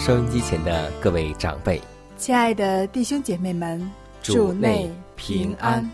[0.00, 1.78] 收音机前的各位长辈，
[2.16, 3.78] 亲爱的弟兄姐妹们，
[4.22, 5.86] 主内平安。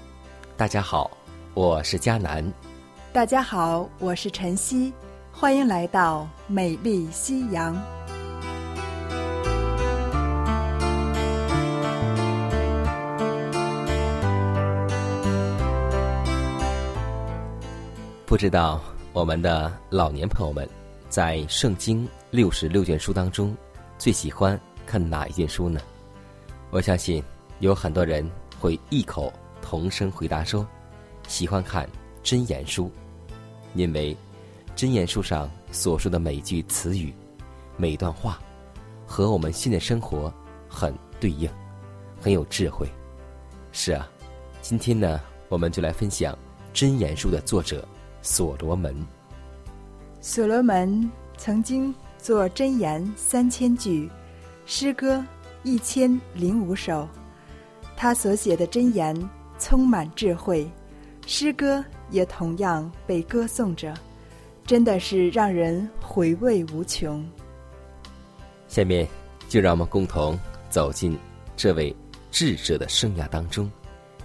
[0.56, 1.10] 大家好，
[1.54, 2.44] 我是佳南。
[3.12, 4.92] 大家好，我是晨曦。
[5.32, 7.76] 欢迎来到美丽夕阳。
[18.24, 18.80] 不知道
[19.12, 20.66] 我们的老年朋友们，
[21.08, 23.54] 在圣经六十六卷书当中。
[23.98, 25.80] 最喜欢看哪一件书呢？
[26.70, 27.22] 我相信
[27.60, 28.28] 有很多人
[28.60, 30.66] 会异口同声回答说
[31.26, 31.88] ：“喜欢看
[32.22, 32.90] 真言书，
[33.74, 34.16] 因为
[34.74, 37.14] 真言书上所说的每句词语、
[37.76, 38.38] 每段话，
[39.06, 40.32] 和我们现在生活
[40.68, 41.48] 很对应，
[42.20, 42.86] 很有智慧。”
[43.72, 44.06] 是啊，
[44.60, 46.36] 今天呢，我们就来分享
[46.72, 47.86] 真言书的作者
[48.20, 48.94] 所罗门。
[50.20, 51.94] 所罗门曾经。
[52.26, 54.10] 作真言三千句，
[54.64, 55.24] 诗歌
[55.62, 57.08] 一千零五首，
[57.96, 59.16] 他所写的真言
[59.60, 60.68] 充满智慧，
[61.24, 63.94] 诗歌也同样被歌颂着，
[64.64, 67.24] 真的是让人回味无穷。
[68.66, 69.06] 下面
[69.48, 70.36] 就让我们共同
[70.68, 71.16] 走进
[71.56, 71.94] 这位
[72.32, 73.70] 智者的生涯当中，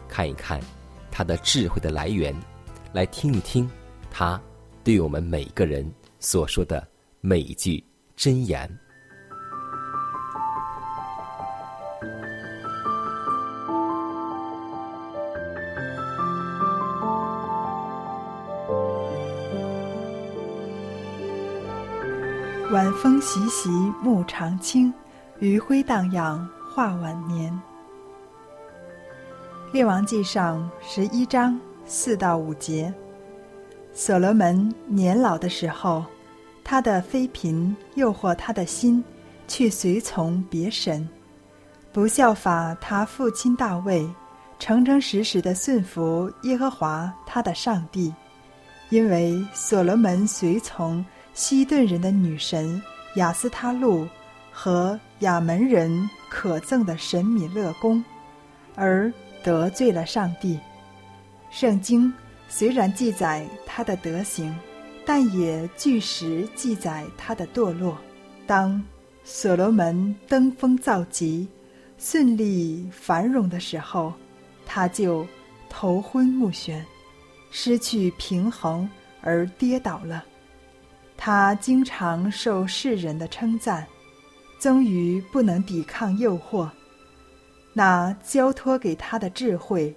[0.08, 0.60] 看一看
[1.12, 2.36] 他的智慧的来源，
[2.94, 3.70] 来听一听
[4.10, 4.42] 他
[4.84, 5.88] 对我们每个人
[6.20, 6.84] 所说的
[7.20, 7.80] 每一句。
[8.22, 8.70] 真言。
[22.72, 23.72] 晚风习习，
[24.04, 24.94] 木长青；
[25.40, 27.60] 余晖荡漾，画晚年。
[29.72, 32.94] 列王记上十一章四到五节，
[33.92, 36.06] 所罗门年老的时候。
[36.64, 39.04] 他的妃嫔诱惑他的心，
[39.48, 41.08] 去随从别神，
[41.92, 44.08] 不效法他父亲大卫，
[44.60, 48.14] 诚诚实实的顺服耶和华他的上帝。
[48.90, 52.82] 因为所罗门随从西顿人的女神
[53.16, 54.08] 雅斯他路
[54.52, 58.04] 和亚门人可憎的神米勒公，
[58.76, 59.12] 而
[59.44, 60.60] 得罪了上帝。
[61.50, 62.14] 圣经
[62.48, 64.54] 虽然记载他的德行。
[65.14, 67.98] 但也据实记载他的堕落。
[68.48, 68.82] 当
[69.26, 71.46] 所罗门登峰造极、
[71.98, 74.14] 顺利繁荣的时候，
[74.66, 75.28] 他就
[75.70, 76.82] 头昏目眩，
[77.52, 78.90] 失去平衡
[79.20, 80.24] 而跌倒了。
[81.18, 83.86] 他经常受世人的称赞，
[84.62, 86.70] 终于不能抵抗诱惑。
[87.74, 89.94] 那交托给他的智慧，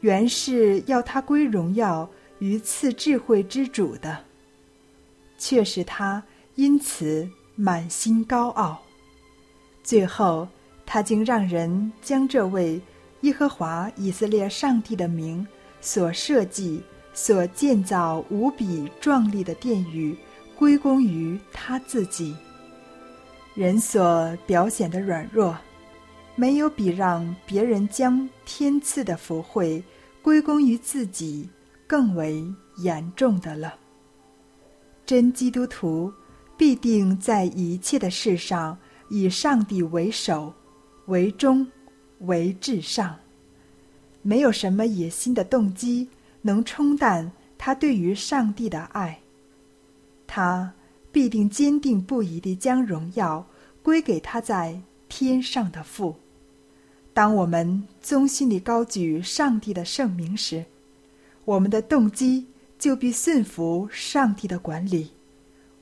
[0.00, 4.24] 原是要他归荣耀于赐智慧之主的。
[5.38, 6.22] 却使他
[6.56, 8.82] 因此满心高傲。
[9.82, 10.46] 最后，
[10.84, 12.78] 他竟让人将这位
[13.22, 15.46] 耶和华以色列上帝的名
[15.80, 16.82] 所设计、
[17.14, 20.14] 所建造无比壮丽的殿宇
[20.56, 22.36] 归功于他自己。
[23.54, 25.56] 人所表现的软弱，
[26.36, 29.82] 没有比让别人将天赐的福惠
[30.22, 31.48] 归功于自己
[31.86, 32.44] 更为
[32.76, 33.74] 严重的了。
[35.08, 36.12] 真基督徒
[36.54, 38.76] 必定在一切的事上
[39.08, 40.52] 以上帝为首、
[41.06, 41.66] 为中、
[42.18, 43.16] 为至上。
[44.20, 46.06] 没有什么野心的动机
[46.42, 49.18] 能冲淡他对于上帝的爱。
[50.26, 50.74] 他
[51.10, 53.46] 必定坚定不移地将荣耀
[53.82, 54.78] 归给他在
[55.08, 56.16] 天上的父。
[57.14, 60.66] 当我们衷心地高举上帝的圣名时，
[61.46, 62.46] 我们的动机。
[62.78, 65.10] 就必顺服上帝的管理，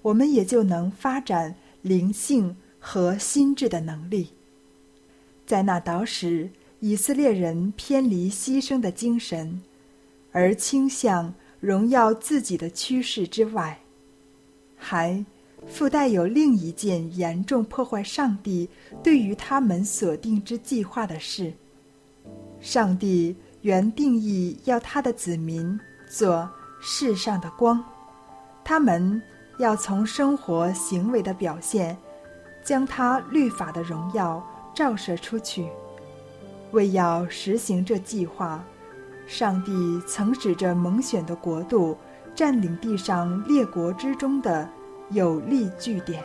[0.02, 4.30] 我们也就能发展灵性和心智的能力。
[5.44, 6.50] 在那岛时，
[6.80, 9.62] 以色列人偏离牺牲的精神，
[10.32, 13.80] 而倾向荣耀自己的趋势之外，
[14.76, 15.24] 还
[15.66, 18.68] 附带有另一件严重破坏上帝
[19.02, 21.52] 对于他们所定之计划的事。
[22.60, 25.78] 上帝原定义要他的子民
[26.08, 26.48] 做
[26.80, 27.82] 世上的光，
[28.64, 29.20] 他们
[29.58, 31.96] 要从生活行为的表现，
[32.62, 34.44] 将他律法的荣耀。
[34.74, 35.66] 照射出去，
[36.72, 38.62] 为要实行这计划，
[39.26, 39.72] 上帝
[40.06, 41.96] 曾指着蒙选的国度
[42.34, 44.68] 占领地上列国之中的
[45.12, 46.22] 有利据点。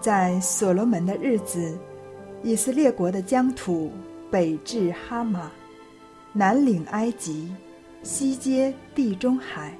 [0.00, 1.78] 在所罗门的日子，
[2.42, 3.92] 以色列国的疆土
[4.30, 5.50] 北至哈马，
[6.32, 7.54] 南领埃及，
[8.02, 9.76] 西接地中海，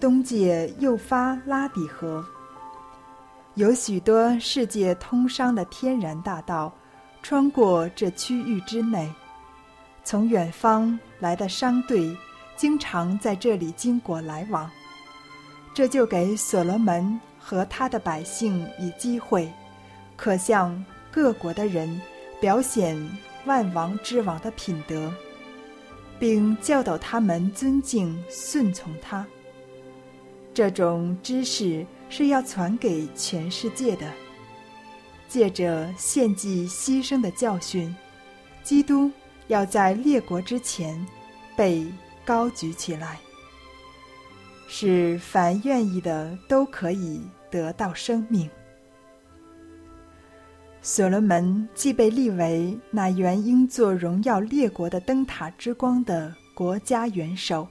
[0.00, 2.24] 东界幼发拉底河。
[3.54, 6.72] 有许多世界通商的天然大道，
[7.22, 9.08] 穿过这区域之内。
[10.02, 12.16] 从远方来的商队，
[12.56, 14.68] 经常在这里经过来往。
[15.72, 19.48] 这就给所罗门和他的百姓以机会，
[20.16, 22.00] 可向各国的人
[22.40, 23.00] 表显
[23.46, 25.12] 万王之王的品德，
[26.18, 29.26] 并教导他们尊敬顺从他。
[30.52, 31.86] 这种知识。
[32.10, 34.08] 是要传给全世界的。
[35.26, 37.92] 借着献祭牺牲的教训，
[38.62, 39.10] 基督
[39.48, 41.04] 要在列国之前
[41.56, 41.84] 被
[42.24, 43.18] 高举起来，
[44.68, 47.20] 使凡愿意的都可以
[47.50, 48.48] 得到生命。
[50.86, 57.66] 所罗门既被立为那原应做荣耀列国的灯塔之光的国家元首，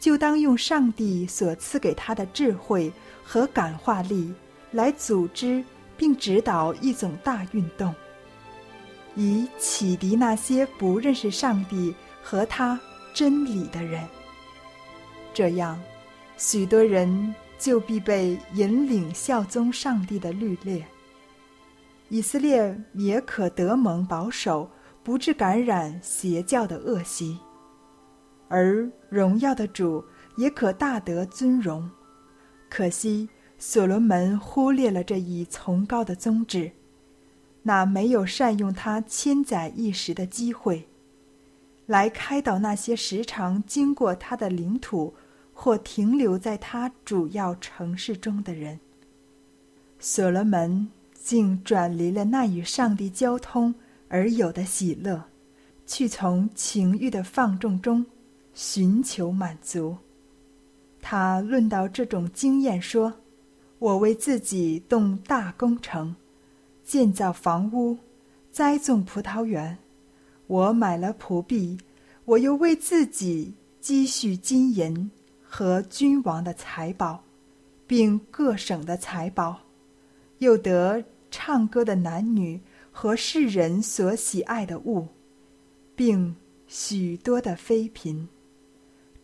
[0.00, 2.92] 就当用上帝所赐给他的智慧。
[3.26, 4.34] 和感化力
[4.70, 5.64] 来组织
[5.96, 7.94] 并指导一种大运动，
[9.16, 12.78] 以启迪那些不认识上帝和他
[13.14, 14.06] 真理的人。
[15.32, 15.80] 这样，
[16.36, 20.84] 许多人就必被引领效忠上帝的律列。
[22.08, 24.70] 以色列也可得蒙保守，
[25.02, 27.38] 不致感染邪教的恶习；
[28.48, 30.04] 而荣耀的主
[30.36, 31.90] 也可大得尊荣。
[32.68, 33.28] 可惜，
[33.58, 36.70] 所罗门忽略了这一崇高的宗旨，
[37.62, 40.86] 那没有善用他千载一时的机会，
[41.86, 45.14] 来开导那些时常经过他的领土
[45.52, 48.78] 或停留在他主要城市中的人。
[49.98, 50.88] 所罗门
[51.24, 53.74] 竟转离了那与上帝交通
[54.08, 55.24] 而有的喜乐，
[55.86, 58.04] 去从情欲的放纵中
[58.52, 59.96] 寻求满足。
[61.00, 63.10] 他论到这种经验说
[63.80, 66.14] ：“我为自己动大工程，
[66.84, 67.96] 建造房屋，
[68.52, 69.78] 栽种葡萄园。
[70.46, 71.78] 我买了仆婢，
[72.26, 75.10] 我又为自己积蓄金银
[75.42, 77.24] 和君王的财宝，
[77.86, 79.62] 并各省的财宝，
[80.38, 81.02] 又得
[81.36, 82.60] 唱歌的男女
[82.92, 85.08] 和世人所喜爱的物，
[85.96, 86.36] 并
[86.68, 88.28] 许多的妃嫔。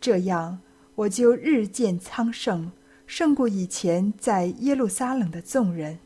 [0.00, 0.58] 这样。”
[0.96, 2.72] 我就日渐昌盛，
[3.06, 5.98] 胜过以前在耶路撒冷的众人。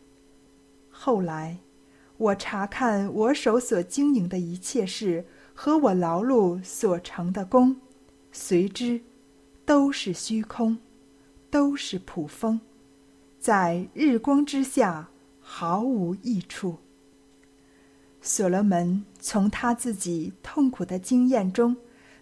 [0.88, 1.58] 后来，
[2.16, 7.80] 我查看我手所经营的一切事和我劳碌所成的功，
[8.30, 9.00] 随之
[9.64, 10.78] 都是虚空，
[11.50, 12.60] 都是普风，
[13.40, 15.08] 在日光之下
[15.46, 16.78] 毫无益处。
[18.20, 21.76] 所罗门从他自己痛苦的经验中。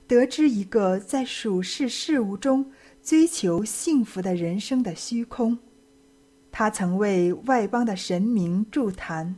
[0.05, 2.71] 得知一个在属世事物中
[3.03, 5.57] 追求幸福的人生的虚空，
[6.51, 9.35] 他曾为外邦的神明助坛，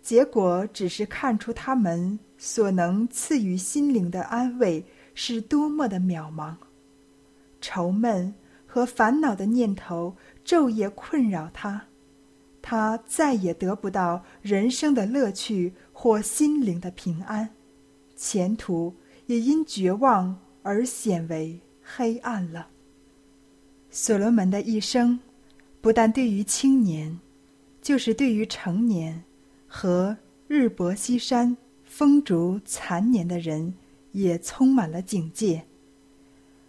[0.00, 6.54] 结果只是看出他们所能赐予心灵的安慰是多么的渺茫。
[7.60, 8.32] 愁闷
[8.66, 10.14] 和烦恼的念头
[10.44, 11.86] 昼夜困扰他，
[12.66, 17.50] 他再也得不到人生的乐趣或心灵的平安，
[18.16, 18.94] 前途。
[19.26, 22.68] 也因绝望而显为黑暗了。
[23.88, 25.18] 所罗门的一生，
[25.80, 27.18] 不但对于青年，
[27.80, 29.24] 就是对于成年
[29.66, 30.14] 和
[30.46, 33.72] 日薄西山、风烛残年的人，
[34.12, 35.64] 也充满了警戒。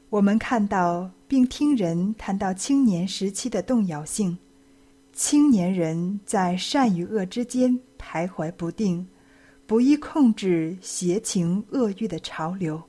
[0.09, 4.37] 我们看到并听人谈到青年时期的动摇性，
[5.15, 9.07] 青年人在善与恶之间徘徊不定。
[9.67, 12.83] 不易控制邪情恶欲的潮流，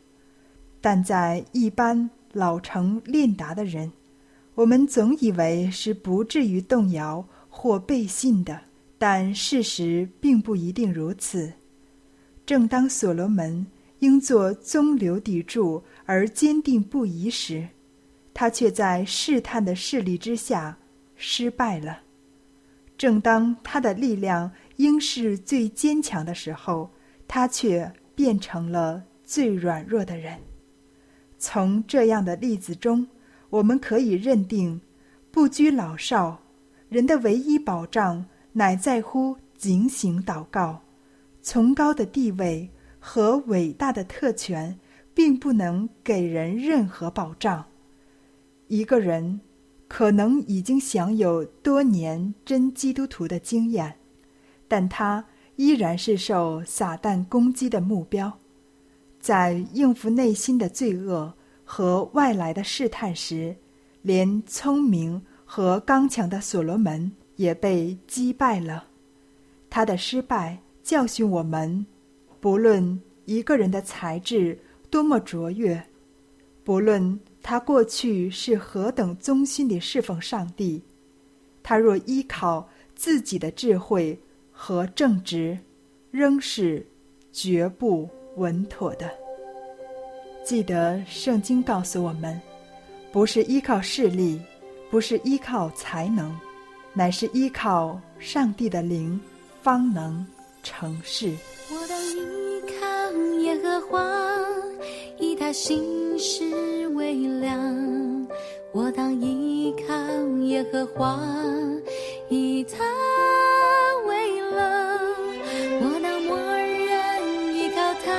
[0.79, 3.91] 但在一般老成练达的人，
[4.55, 8.61] 我们总以为是不至于动摇或背信的，
[8.99, 11.51] 但事实并不一定如此。
[12.45, 13.67] 正当所罗门
[14.01, 17.67] 应做中流砥柱而坚定不移时，
[18.35, 20.77] 他却在试探的势力之下
[21.17, 22.03] 失败了。
[22.97, 26.91] 正当他的力量应是最坚强的时候，
[27.29, 30.39] 他却变成了最软弱的人。
[31.39, 33.07] 从这样的例子中，
[33.51, 34.81] 我们可以认定，
[35.31, 36.41] 不拘老少，
[36.89, 40.83] 人的唯一保障乃在乎警醒祷告。
[41.43, 44.79] 崇高的地位和伟大的特权，
[45.15, 47.67] 并不能给人任何保障。
[48.69, 49.41] 一个人
[49.89, 53.95] 可能已经享有多年真基督徒的经验，
[54.67, 55.25] 但他
[55.57, 58.39] 依然是受撒旦攻击的目标。
[59.21, 61.33] 在应付内心的罪恶
[61.65, 63.57] 和外来的试探时，
[64.03, 68.87] 连聪明和刚强的所罗门也被击败了。
[69.71, 71.85] 他的失败教训我们：
[72.41, 74.59] 不论一个人的才智
[74.91, 75.83] 多么卓越，
[76.63, 80.83] 不论他过去是何等忠心地侍奉上帝，
[81.63, 84.19] 他若依靠自己的智慧
[84.51, 85.57] 和正直，
[86.11, 86.85] 仍是
[87.31, 89.09] 绝不稳妥的。
[90.45, 92.37] 记得圣经告诉我们。
[93.13, 94.41] 不是依靠势力，
[94.91, 96.37] 不是依靠才能，
[96.93, 99.19] 乃是依靠上帝的灵，
[99.63, 100.27] 方能
[100.65, 101.33] 成事。
[101.71, 104.05] 我当依靠耶和华，
[105.19, 106.45] 以他心事
[107.17, 107.57] 力量；
[108.73, 109.95] 我当依靠
[110.45, 111.19] 耶和华，
[112.29, 112.85] 以他
[114.07, 114.59] 为乐。
[115.81, 118.13] 我当默认依靠他，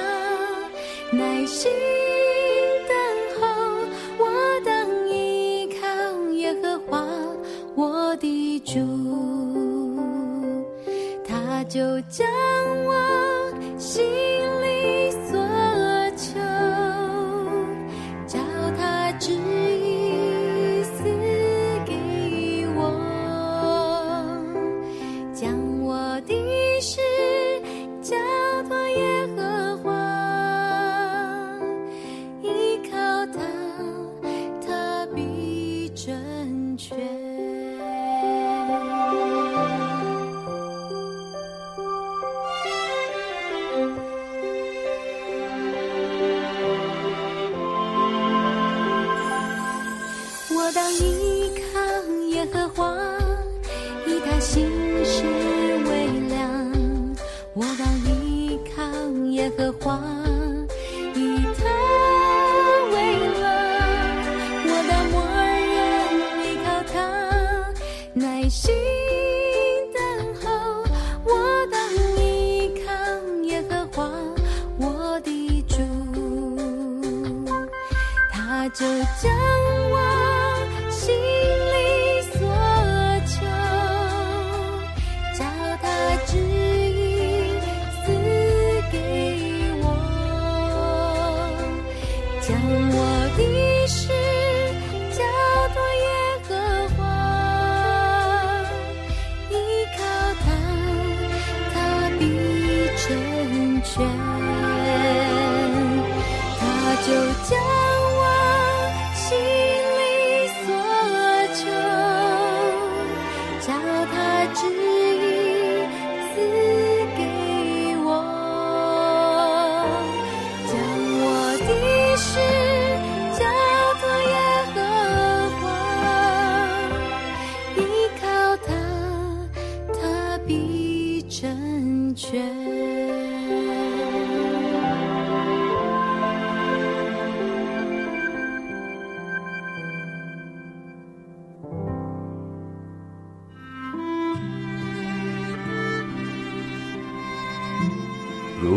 [1.16, 1.72] 耐心
[2.88, 2.96] 等
[3.40, 3.46] 候，
[4.18, 4.26] 我
[4.66, 5.86] 当依靠
[6.32, 7.06] 耶和华，
[7.76, 8.60] 我的。
[8.66, 8.74] 主，
[11.26, 12.28] 他就将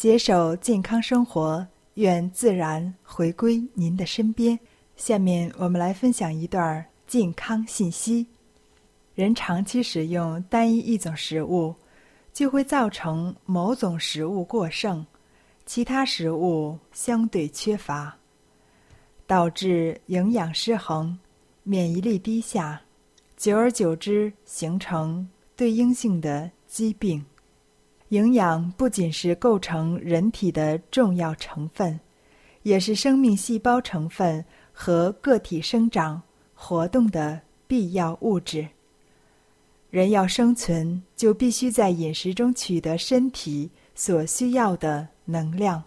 [0.00, 4.58] 携手健康生活愿自然回归您的身边。
[4.96, 8.24] 下面我们来分享一段健康信息：
[9.16, 11.74] 人长期使用单一一种食物，
[12.32, 15.04] 就会造成某种食物过剩，
[15.66, 18.16] 其他食物相对缺乏，
[19.26, 21.18] 导致营养失衡、
[21.64, 22.80] 免疫力低下，
[23.36, 27.26] 久而久之形成对应性的疾病。
[28.10, 31.98] 营养不仅是构成人体的重要成分，
[32.62, 36.22] 也是生命细胞成分和个体生长
[36.62, 38.68] 活动的必要物质。
[39.88, 45.82] 人要生存，就必须在饮食中取得身体所需要的能量，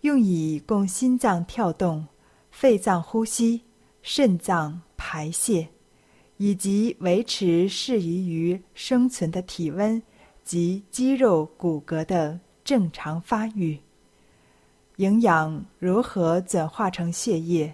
[0.00, 2.06] 用以供心脏跳动、
[2.50, 3.60] 肺脏呼吸、
[4.02, 5.68] 肾脏排泄，
[6.38, 10.02] 以及维持适宜于生存的体温。
[10.42, 13.78] 及肌肉骨骼的正常发育。
[14.96, 17.72] 营养如何转化成血液？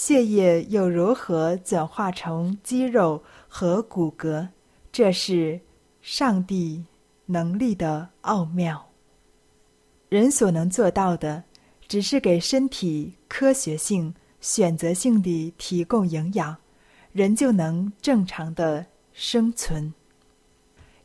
[0.00, 4.46] 血液又如何转化成肌肉和骨骼？
[4.92, 5.58] 这是
[6.02, 6.84] 上帝
[7.26, 8.88] 能力的奥妙。
[10.08, 11.42] 人所能做到的，
[11.88, 16.56] 只是给身体科学性、选择性地提供营养，
[17.10, 19.92] 人就能正常的生存。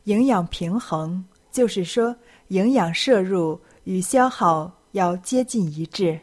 [0.04, 2.14] 营养平衡，就是说，
[2.46, 6.20] 营养摄入与消耗要接近一致，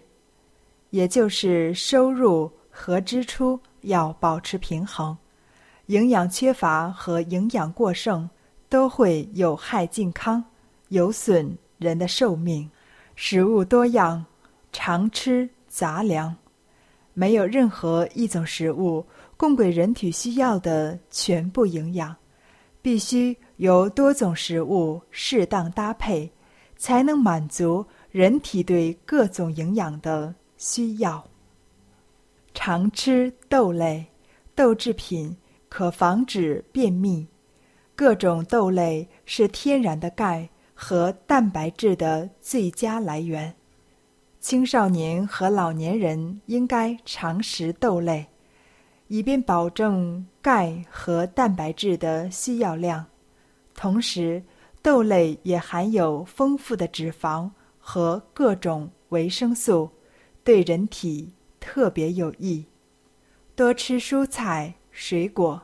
[0.92, 5.16] 也就是收入和支出要保持平衡。
[5.88, 8.28] 营养缺乏和营养过剩
[8.70, 10.44] 都会有害健康，
[10.88, 12.70] 有损人的寿命。
[13.16, 14.26] 食物多样，
[14.72, 16.36] 常吃杂粮，
[17.14, 22.16] 没有任何一种食物供给人体需要的全部营养，
[22.82, 23.38] 必须。
[23.58, 26.28] 由多种食物适当搭配，
[26.78, 31.24] 才能满足人体对各种营养的需要。
[32.64, 34.06] 常吃豆类、
[34.54, 35.36] 豆制品
[35.68, 37.26] 可防止便秘。
[37.96, 43.52] 各种豆类是天然的钙和蛋白质的最佳来源。
[44.40, 48.28] 青少年和老年人应该常食豆类，
[49.08, 53.04] 以便保证钙和蛋白质的需要量。
[53.74, 54.44] 同时，
[54.84, 59.90] 豆类也含有丰富的脂肪和各种维生素，
[60.44, 62.66] 对人体特别有益。
[63.56, 65.62] 多吃蔬菜水果，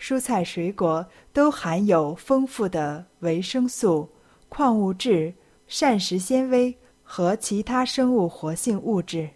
[0.00, 4.08] 蔬菜水果都含有丰富的维生素、
[4.48, 5.34] 矿物质、
[5.68, 9.30] 膳食纤维和其他生物活性物质，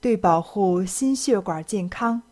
[0.00, 2.22] 对保护心血管健康、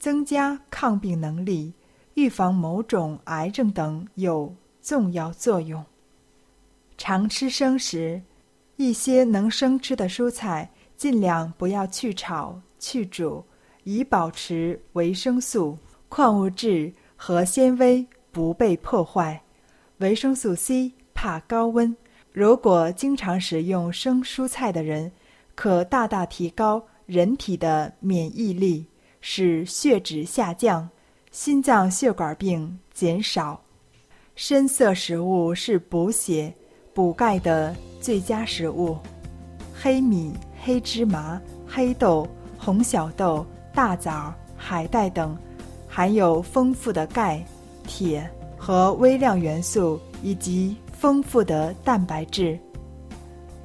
[0.00, 1.74] 增加抗病能力。
[2.14, 5.84] 预防某种癌症等有重要作用。
[6.96, 8.22] 常吃生食，
[8.74, 13.44] 一些能生吃的蔬菜尽量不要去炒、去煮，
[13.84, 19.40] 以保持维生素、矿物质和纤维不被破坏。
[19.98, 21.96] 维生素 C 怕高温，
[22.32, 25.12] 如果经常食用生蔬菜的人，
[25.54, 28.84] 可大大提高人体的免疫力，
[29.20, 30.90] 使血脂下降。
[31.30, 33.62] 心脏血管病减少，
[34.34, 36.52] 深色食物是补血、
[36.92, 38.96] 补钙的最佳食物。
[39.80, 40.32] 黑米、
[40.68, 42.28] 黑芝麻、黑豆、
[42.58, 45.34] 红小豆、大枣、海带等，
[45.88, 47.42] 含有丰富的钙、
[47.86, 52.58] 铁和微量元素，以及丰富的蛋白质。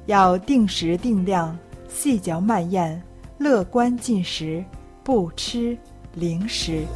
[0.06, 1.54] 要定时定量、
[1.90, 3.02] 细嚼慢咽、
[3.36, 4.64] 乐观进食，
[5.02, 5.76] 不吃
[6.14, 6.86] 零食。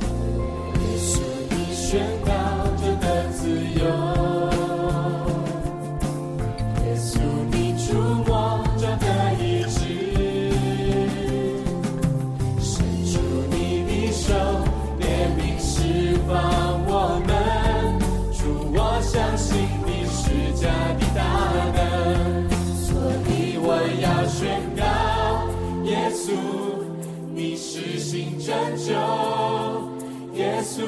[28.88, 28.94] 救，
[30.34, 30.82] 耶稣。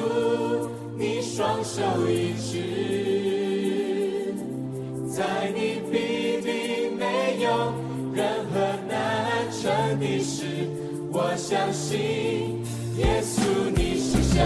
[0.97, 4.33] 你双手一指，
[5.07, 7.71] 在你必定没有
[8.13, 10.45] 任何难成的事。
[11.11, 12.63] 我相信
[12.97, 14.43] 耶稣，你是神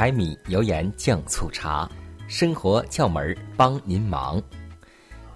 [0.00, 1.86] 柴米油盐酱醋茶，
[2.26, 4.42] 生活窍门儿帮您忙。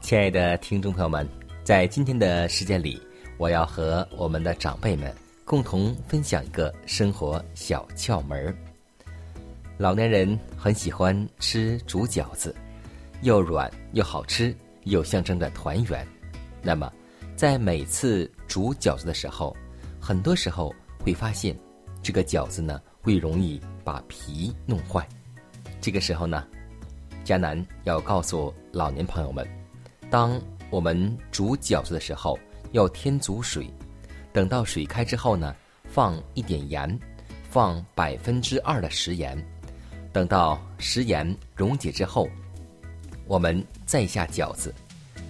[0.00, 1.28] 亲爱的听众朋友们，
[1.62, 2.98] 在今天的时间里，
[3.36, 8.56] 我要和我们的长辈们共同分享一个生活小窍门儿。
[9.76, 12.56] 老年人很喜欢吃煮饺子，
[13.20, 16.08] 又软又好吃，又象征着团圆。
[16.62, 16.90] 那么，
[17.36, 19.54] 在每次煮饺子的时候，
[20.00, 21.54] 很多时候会发现，
[22.02, 25.06] 这个饺子呢会容易把皮弄坏。
[25.78, 26.48] 这个时候呢，
[27.22, 29.46] 迦南要告诉老年朋友们，
[30.10, 30.40] 当
[30.70, 32.38] 我们煮饺子的时候，
[32.72, 33.70] 要添足水，
[34.32, 36.98] 等到水开之后呢，放一点盐，
[37.50, 39.36] 放百分之二的食盐，
[40.10, 42.26] 等到食盐溶解之后，
[43.26, 44.74] 我们再下饺子，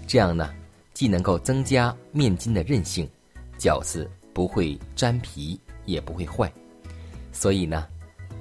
[0.07, 0.55] 这样呢，
[0.93, 3.11] 既能够增加面筋的韧性，
[3.59, 6.51] 饺子不会粘皮，也不会坏。
[7.37, 7.87] 所以呢，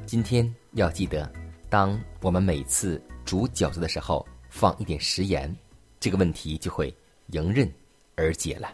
[0.06, 1.30] 今天要记得，
[1.70, 5.54] 当我们每次煮饺子的时候，放一点食盐，
[6.00, 6.96] 这个问题就会
[7.32, 7.70] 迎刃
[8.16, 8.70] 而解了。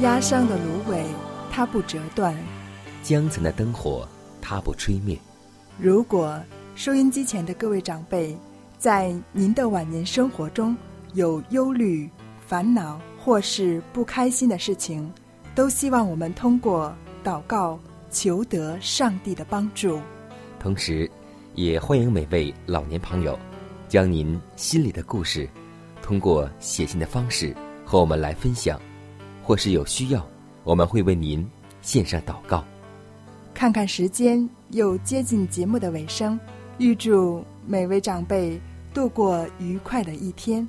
[0.00, 1.04] 压伤的芦苇，
[1.50, 2.36] 它不折断。
[3.02, 4.06] 江城的灯火，
[4.48, 5.14] 它不吹灭。
[5.78, 6.42] 如果
[6.74, 8.34] 收音机前的各位长辈，
[8.78, 10.74] 在您的晚年生活中
[11.12, 12.08] 有忧虑、
[12.46, 15.12] 烦恼或是不开心的事情，
[15.54, 16.90] 都希望我们通过
[17.22, 17.78] 祷告
[18.10, 20.00] 求得上帝的帮助。
[20.58, 21.10] 同时，
[21.54, 23.38] 也欢迎每位老年朋友，
[23.86, 25.46] 将您心里的故事，
[26.00, 28.80] 通过写信的方式和我们来分享，
[29.42, 30.26] 或是有需要，
[30.64, 31.46] 我们会为您
[31.82, 32.64] 献上祷告。
[33.58, 36.38] 看看时间，又接近节目的尾声，
[36.78, 38.60] 预祝每位长辈
[38.94, 40.68] 度过愉快的一天。